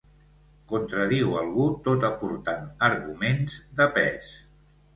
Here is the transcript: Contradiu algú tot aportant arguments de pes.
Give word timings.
Contradiu 0.71 1.35
algú 1.41 1.67
tot 1.89 2.09
aportant 2.11 2.67
arguments 2.89 3.61
de 3.83 3.91
pes. 4.01 4.35